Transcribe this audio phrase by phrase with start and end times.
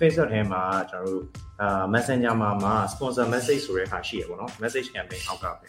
[0.00, 1.24] Facebook ထဲမှာကျွန်တော်တို့
[1.62, 5.68] အာ Messenger မှာမှာ sponsor message ဆိုတဲ့ဟာရှိရပေါ့နော် message campaign အောက်ကပဲ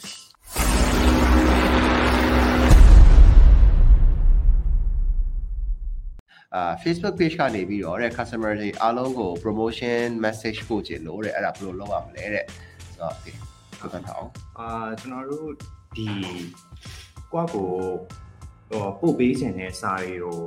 [6.55, 12.45] အာ Facebook page ကနေပြီးတော့တဲ့ customer တွေအားလုံးကို promotion message ပို့ချင်လို့တဲ့အဲ့ဒါဘယ်လိုလုပ်ရမလဲတဲ့
[12.85, 13.31] ဆိုတော့ဒီ
[13.79, 14.67] ကိုသတ်ထားအောင်အာ
[14.99, 15.49] ကျွန်တော်တို့
[15.95, 16.07] ဒီ
[17.31, 17.69] ကွာကို
[18.69, 20.39] ဟိုပို့ပေးခြင်းတဲ့စာတွေကို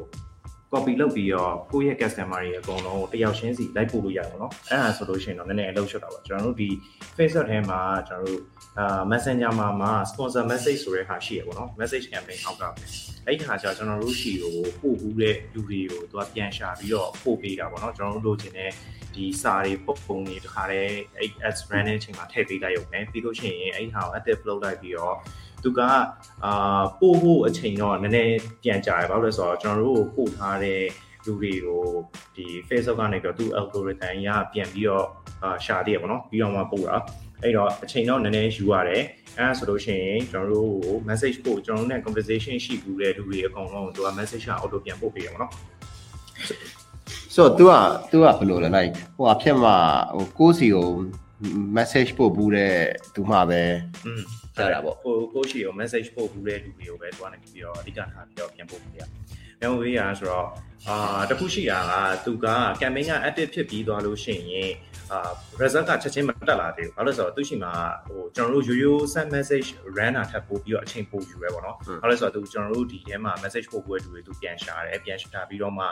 [0.75, 6.69] copy လုပ်ပြီးတော့ကိုယ့်ရဲ့ customer တွေအကုန်လုံးတယောက်ချင်းစီလိုက်ပို့လို့ရပါတော့။အဲ့ဒါဆိုလို့ရှိရင်တော့နည်းနည်းအလုပ်ရှုပ်တာပါ။ကျွန်တော်တို့ဒီ
[7.17, 8.41] Facebook ထဲမှာကျွန်တော်တို့
[8.79, 12.85] အာ Messenger မှာမှာ sponsor message ဆိုတဲ့ဟာရှိရပါတော့။ message campaign အောက်ကပဲ။
[13.27, 18.71] အဲ့ဒီဟာကျကျွန်တော်တို့ရှိကိုပို့ဘူးတဲ့လူတွေကိုသူကပြန်ရှာပြီးတော့ပို့ပေးတာပေါ့နော်။ကျွန်တော်တို့လိုချင်တဲ့
[19.15, 25.17] ဒီစာတွေပုံပုံတွေတခါတည်းအဲ့ ads branding ချိန်မှာထည့်ပေးလိုက်ရုံနဲ့ပြီးလို့ရှိရင်အဲ့ဒီဟာကို active လုပ်လိုက်ပြီးတော့
[25.64, 25.80] သူက
[26.46, 30.82] အာပို့ဖို့အချိန်တော့နည်းနည်းပြန်ကြာရပါလို့လဲဆိုတော့ကျွန်တော်တို့ပို့ထားတဲ့
[31.26, 31.84] လူတွေကို
[32.36, 35.06] ဒီ Facebook ကနေတော့သူ algorithm ရပြန်ပြီးတော့
[35.44, 36.98] အာရှာတည်ရပါတော့ပြီးတော့မှပို့တာ
[37.44, 39.04] အဲ့တော့အချိန်တော့နည်းနည်းယူရတယ်
[39.38, 45.52] အဲဒါဆိုလို့ရှိရင်ကျွန်တော်တို့ကို message ပို့ကျွန်တော်တို့ ਨੇ conversation ရှိဘူးတဲ့လူတွေအကုန်လုံးသူက message က auto ပြန်ပို့ပေးရပါတော့
[47.36, 49.76] ဆိုတော့ तू อ่ะ तू อ่ะဘယ်လိုလဲ like ဟိုအဖြစ်မှာ
[50.16, 50.88] ဟိုကိုစီကို
[51.79, 52.75] message ပို့ဘူးတဲ့
[53.15, 53.63] သူမှပဲ
[54.07, 54.23] อืม
[54.57, 59.01] ဆက်တာပေါ့ကိုကိုရှိရော message ပို့ဘူးတဲ့လူတွေကိုပဲတွားနေပြီးတော့အဓိကထားပြီးတော့ပြန်ပို့ပေးရ။
[59.59, 60.49] ပြန်ပို့ပေးရဆိုတော့
[60.89, 61.93] အာတခုရှိတာက
[62.27, 62.47] သူက
[62.81, 64.73] campaign က active ဖြစ်ပြီးသွားလို့ရှိရင်
[65.13, 67.73] အာ result ကချက်ချင်းမတက်လာသေးဘူး။ဘာလို့လဲဆိုတော့သူရှိမှာ
[68.07, 75.85] ဟိုကျွန်တော်တို့ရိုးရိုး send message run တာထပ်ပို့ပြီးတော့အချိန်ပိုယူရဲပေါ့နော်။ဘာလို့လဲဆိုတော့သူကျွန်တော်တို့ဒီထဲမှာ message ပို့ပွဲလူတွေသူပြန်ရှာတယ်ပြန်ရှာပြီးတော့မှ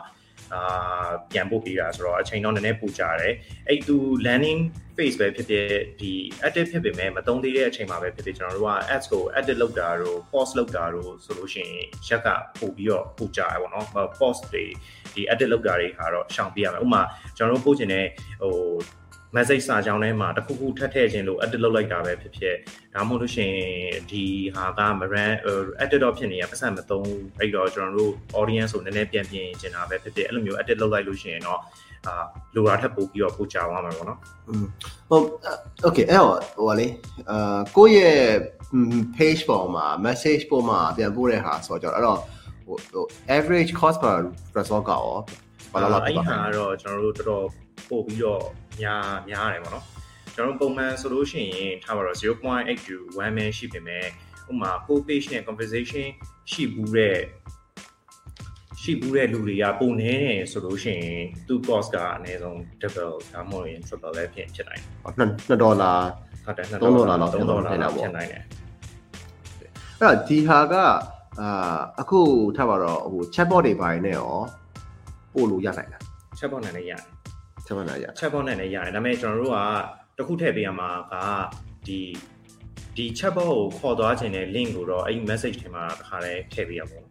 [0.54, 3.34] အာပြန်ပို့ပေးတာဆိုတော့အချိန်တော့နည်းနည်းပိုကြတယ်
[3.68, 4.60] အဲ့သူ landing
[4.96, 5.66] phase ပဲဖြစ်ဖြစ်
[6.00, 6.12] ဒီ
[6.46, 12.28] active ဖြစ်ပေမဲ့မသုံးသေးတဲ့အချိန်မှာပဲဖြစ်ဖြစ်ကျွန်တော်တို့က ads ကို edit လုပ်တာတို့ post လုပ်တာတို့ဆိုလို့ရှိရင်ရက်က
[12.60, 14.64] ပို့ပြီးတော့ပိုကြရပါတော့ post တွေ
[15.14, 17.02] ဒီ edit လုပ်တာတွေခါတော့ရှောင်ပြရမယ်ဥပမာ
[17.36, 18.06] ကျွန်တော်တို့ပို့ချင်တဲ့
[18.42, 18.56] ဟို
[19.36, 22.56] message စာကြောင်းထဲမှာတစ်ခုခုထပ်ထည့်ခြင်းလို့ edit လုပ်လိုက်တာပဲဖြစ်ဖြစ်
[22.94, 24.24] ဒါမှမဟုတ်လို့ရှိရင်ဒီ
[24.54, 25.32] ဟာကမ run
[25.82, 31.60] edit တော့ဖြစ်နေရပတ်စံမသုံးအဲ့တော့ကျွန်တော်တို့ audience ကိုနည်းနည်းပြန်ပြင်ချင်တာပဲဖြစ်ဖြစ်အဲ့လိုမျိုး edit လုပ်လိုက်လို့ရှိရင်တော့
[32.06, 32.24] အာ
[32.54, 34.18] လိုတာထပ်ပို့ပြီးတော့ပို့ကြသွားမှာပေါ့နော်
[34.48, 34.64] อืม
[35.08, 35.24] ဟုတ်
[35.86, 36.86] okay အဲ့တော့ဟိုကလေ
[37.30, 38.18] အာကိုယ့်ရဲ့
[39.16, 42.18] page ပေါ်မှာ message ပေါ်မှာပြန်ပို့တဲ့ဟာဆိုတော့အဲ့တော့
[42.66, 43.04] ဟိုဟို
[43.36, 44.16] average cost per
[44.56, 45.06] result ကရော
[45.72, 47.44] ဘာလို့လဲအဲ့ဒီဟာကတော့ကျွန်တော်တို့တော်တော်
[47.90, 48.42] ပို့ပြီးတော့
[48.80, 49.84] များများတယ်ပေါ့နော်
[50.34, 54.06] ကျွန်တော်တို့ပုံမှန်ဆိုလို့ရှိရင်ထားပါတော့0.8 to 1 man ရှိပေမဲ့ဥ
[54.48, 56.06] ပမာ full page နဲ့ conversation
[56.50, 57.18] ရှိဘူးတဲ့
[58.82, 64.82] ရှိဘူးတဲ့လူတွေကပုံနေတယ်ဆိုလို့ရှိရင်သူ cost ကအနည်းဆုံး double ဒါမှမဟုတ်ရင် triple လည်းဖြစ်ဖြစ်နိုင်
[65.18, 65.92] တယ်2ဒေါ်လာ
[66.44, 68.42] ဟုတ်တယ်3ဒေါ်လာလောက်3ဒေါ်လာဖြစ်နိုင်တာလောက်ပေါ့ဖြစ်နိုင်တယ်
[70.00, 70.74] အဲ့တော့ဒီဟာက
[71.40, 72.20] အာအခု
[72.56, 74.32] ထားပါတော့ဟို chatbot တွေပိုင်းနဲ့ရော
[75.34, 76.02] ပို့လို့ရနိုင်လား
[76.38, 77.11] chatbot နဲ့လည်းရတယ်
[77.66, 79.58] chatbot နဲ့ရ chatbot နဲ့လည်းရတယ်ဒါပေမဲ့ကျွန်တော်တို့က
[80.16, 81.14] တစ်ခုထည့်ပေးရမှာက
[81.86, 82.00] ဒီ
[82.96, 87.06] ဒီ chatbot ကိုခေါ်သွားခြင်းတဲ့ link ကိုတော့အဲ့ဒီ message ထဲမှာတစ်ခါလဲထည့်ပေးရပါဘူး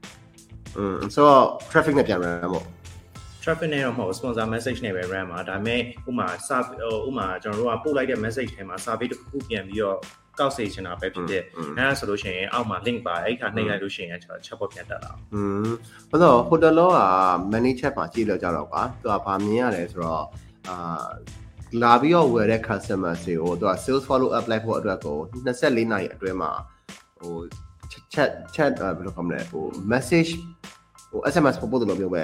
[0.77, 2.65] อืมဆိုတော့ traffic နဲ့ပြန်ရမ်းပေါ့
[3.43, 9.99] traffic နဲ့တော့မဟုတ် sponsor message နဲ့ပဲ run ပါဒါပေမဲ့ဥမာစာဟိုဥမာကျွန်တော်တို့ကပို့လိုက်တဲ့ message ထဲမှာ survey တစ်ခုပြန်ပြီးတော့
[10.39, 11.43] ကောက်စေချင်တာပဲဖြစ်ဖြစ်
[11.77, 15.69] အဲဒါဆိုလို့ရှိရင်အောက်မှာ link ပါအဲ့ခါနှိပ်လိုက်လို့ရှိရင်ကျွန်တော် chatbot ပြန်တက်လာอืม
[16.09, 17.01] ဘာလို့ hotel law က
[17.51, 20.25] manage chat မှာကြည့်လို့ကြတော့ကွာသူကဗာမြင်ရတယ်ဆိုတော့
[20.69, 21.05] အာ
[21.81, 26.51] လာပြီးတော့ဝယ်တဲ့ customer တွေကိုသူက sales follow up လိုက်ဖို့အတွက်ကို24နာရီအတွင်းမှာ
[27.19, 27.35] ဟို
[28.13, 30.31] chat chat ဘယ်လိုခေါ်မလဲဟို message
[31.11, 32.23] ဟို SMS ပို့ဖို့လိုမျိုးပဲ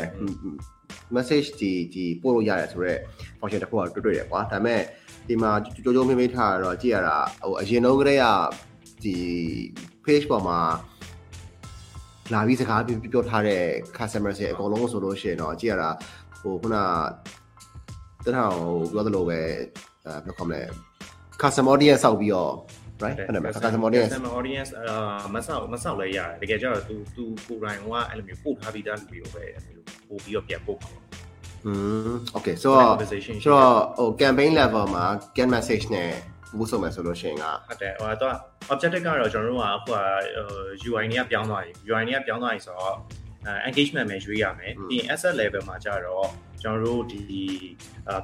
[1.15, 2.99] message ဒီဒီပို့လို့ရတယ်ဆိုတော့
[3.39, 4.81] function တစ်ခုကတွေ့တွေ့တယ်ကွာဒါပေမဲ့
[5.27, 8.25] ဒီမှာကြိုးကြိုးမေးမေးထားတာတော့ကြည့်ရတာဟိုအရင်တော့ကတည်းက
[9.03, 9.15] ဒီ
[10.05, 10.59] page ပေါ်မှာ
[12.33, 13.61] လာပြီးစကားပြောပြောထားတဲ့
[13.97, 15.89] customer တွေအကုန်လုံးဆိုလို့ရှိရင်တော့ကြည့်ရတာ
[16.41, 16.75] ဟိုခုန
[18.25, 19.39] တထောင်ဟိုပြောသလိုပဲ
[20.05, 20.61] အဲဘယ်လိုခေါ်မလဲ
[21.41, 22.51] customer audience စောက်ပြီးတော့
[23.03, 30.89] right ဟုတ်တယ်မလား customer audience customer audience အာမဆောက်မဆောက်လဲရတယ်တကယ်ကျတော့ तू तू ကိုယ်တိုင်ကအဲ့လိုမျိုးပို့ထားပြီးသားလူတွေကိုပဲအဲ့လိုမျိုးပို့ပြီးတော့ပြန်ပို့ပါ
[31.65, 31.73] อื
[32.09, 35.05] ม okay ဆိုတော့ conversation ဆိုတော့ဟို campaign level မှာ
[35.37, 36.11] get message နဲ့
[36.57, 38.35] ဘူးဆိုမယ်ဆိုလို့ရှိရင်ကဟုတ်တယ်ဟိုတော့
[38.73, 39.99] objective ကတော့ကျွန်တော်တို့ကအခုက
[40.89, 42.95] UI တွေကပြောင်းသွားပြီ UI တွေကပြောင်းသွားပြီဆိုတော့
[43.69, 46.27] engagement ပဲရွေးရမယ်ပြီးရင် asset level မှာကျတော့
[46.61, 47.43] ကျွန်တော်တို့ဒီ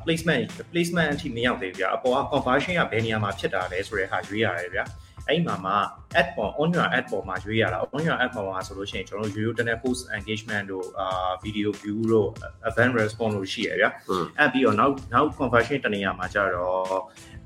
[0.05, 4.85] placement placement အထိမရောက်သေးဘူးဗျာအပေါ်က conversion ကဘယ်နေရာမှာဖြစ်တာလဲဆိုတဲ့ဟာရွေးရတယ်ဗျာ
[5.28, 5.76] အဲ့မှာမှာ
[6.20, 11.30] ad ပေါ် on your ad ပေါ်မှာရွေးရတာ on your ad ပေါ်မှာဆိုလို့ရှိရင်ကျွန်တော်တို့ YouTube နဲ့ post engagement တို့အာ
[11.44, 12.28] video view တို့
[12.68, 13.90] event response တို့ရှိရဗျာ
[14.38, 17.00] အဲ့ပြီးတော့နောက်နောက် conversion တနေရာမှာကျတော့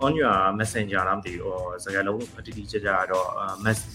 [0.05, 3.29] on your messenger လားမသိဘူးဟိုစကားလုံးအတိအကျကြတော့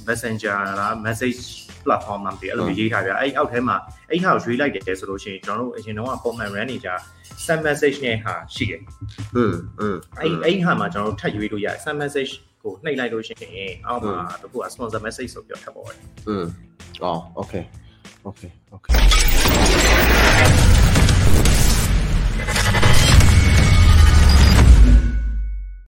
[0.07, 1.41] messenger လား message
[1.83, 3.77] platform လားမသိဘူးအဲ့လိုရေးထားပြအဲ့အောက်ထဲမှာ
[4.09, 6.89] အဲ့ဟာကိုရွေးလိုက်တယ်ဆိုလို့ရှိရင်ကျွန်တော်တို့အရင်တော့ပုံမှန် run နေကြ
[7.45, 8.81] send message နဲ့ဟာရှိတယ်။
[9.35, 12.31] อืมอืมအဲ့အဲ့ဟာမှာကျွန်တော်တို့ထပ်ရွေးလို့ရတယ် send message
[12.62, 16.44] ကိုနှိပ်လိုက်လို့ရှိရင်အောက်မှာတခုက sponsor message ဆိုပြောထပ်ပေါ်တယ်။อืม
[17.04, 17.64] အော် okay
[18.28, 18.92] okay okay